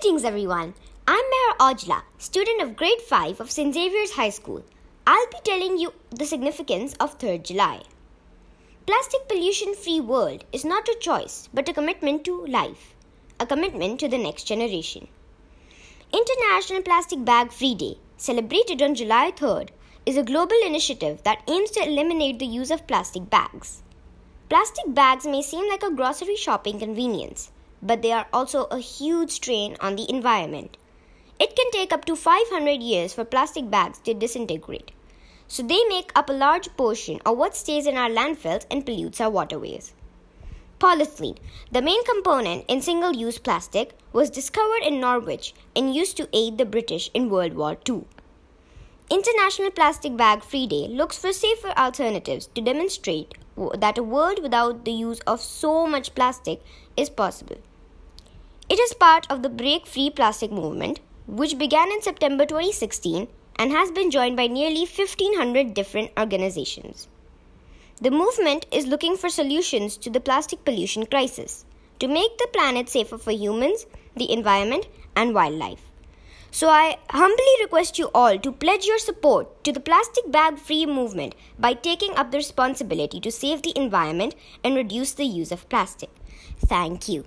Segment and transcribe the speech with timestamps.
[0.00, 0.72] Greetings, everyone.
[1.06, 3.74] I'm Meher Ojla, student of grade 5 of St.
[3.74, 4.64] Xavier's High School.
[5.06, 7.82] I'll be telling you the significance of 3rd July.
[8.86, 12.94] Plastic pollution free world is not a choice but a commitment to life,
[13.38, 15.06] a commitment to the next generation.
[16.14, 19.68] International Plastic Bag Free Day, celebrated on July 3rd,
[20.06, 23.82] is a global initiative that aims to eliminate the use of plastic bags.
[24.48, 27.50] Plastic bags may seem like a grocery shopping convenience
[27.82, 30.76] but they are also a huge strain on the environment.
[31.38, 34.90] It can take up to 500 years for plastic bags to disintegrate.
[35.48, 39.20] So they make up a large portion of what stays in our landfills and pollutes
[39.20, 39.94] our waterways.
[40.78, 41.38] Polythene,
[41.72, 46.56] the main component in single use plastic, was discovered in Norwich and used to aid
[46.56, 48.04] the British in World War II.
[49.10, 53.34] International Plastic Bag Free Day looks for safer alternatives to demonstrate
[53.78, 56.62] that a world without the use of so much plastic
[56.96, 57.58] is possible.
[58.70, 63.72] It is part of the Break Free Plastic movement, which began in September 2016 and
[63.72, 67.08] has been joined by nearly 1500 different organizations.
[68.00, 71.64] The movement is looking for solutions to the plastic pollution crisis
[71.98, 74.86] to make the planet safer for humans, the environment,
[75.16, 75.90] and wildlife.
[76.52, 80.86] So I humbly request you all to pledge your support to the plastic bag free
[80.86, 85.68] movement by taking up the responsibility to save the environment and reduce the use of
[85.68, 86.10] plastic.
[86.60, 87.24] Thank you.